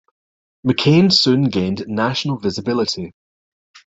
[0.65, 3.13] McCain soon gained national visibility.